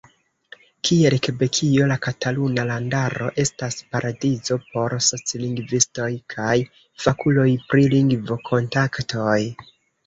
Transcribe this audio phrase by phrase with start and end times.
[0.87, 6.59] Kiel Kebekio, la Kataluna Landaro estas paradizo por socilingvistoj kaj
[7.07, 9.41] fakuloj pri lingvo-kontaktoj.